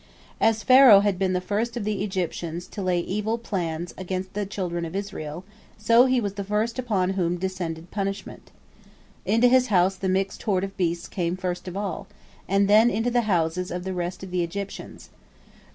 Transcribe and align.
As 0.39 0.63
Pharaoh 0.63 1.01
had 1.01 1.19
been 1.19 1.33
the 1.33 1.39
first 1.39 1.77
of 1.77 1.83
the 1.83 2.03
Egyptians 2.03 2.65
to 2.69 2.81
lay 2.81 3.01
evil 3.01 3.37
plans 3.37 3.93
against 3.99 4.33
the 4.33 4.47
children 4.47 4.83
of 4.83 4.95
Israel, 4.95 5.45
so 5.77 6.05
he 6.07 6.19
was 6.19 6.33
the 6.33 6.43
first 6.43 6.79
upon 6.79 7.11
whom 7.11 7.37
descended 7.37 7.91
punishment. 7.91 8.49
Into 9.27 9.47
his 9.47 9.67
house 9.67 9.95
the 9.95 10.09
mixed 10.09 10.41
horde 10.41 10.63
of 10.63 10.75
beasts 10.75 11.07
came 11.07 11.37
first 11.37 11.67
of 11.67 11.77
all, 11.77 12.07
and 12.47 12.67
then 12.67 12.89
into 12.89 13.11
the 13.11 13.29
houses 13.29 13.69
of 13.69 13.83
the 13.83 13.93
rest 13.93 14.23
of 14.23 14.31
the 14.31 14.41
Egyptians. 14.41 15.11